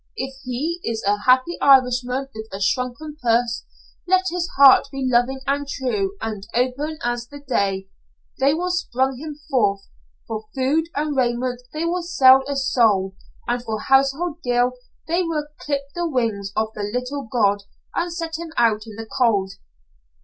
[0.17, 3.65] If he is a happy Irishman with a shrunken purse,
[4.07, 7.87] let his heart be loving and true and open as the day,
[8.39, 9.85] they will spurn him forth.
[10.27, 13.13] For food and raiment will they sell a soul,
[13.47, 14.77] and for household gear will
[15.07, 15.23] they
[15.59, 17.61] clip the wings of the little god,
[17.93, 19.51] and set him out in the cold.